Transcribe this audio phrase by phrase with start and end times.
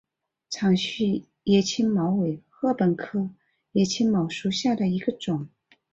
[0.49, 3.29] 长序野青茅为禾本科
[3.73, 5.47] 野青茅属下的一个种。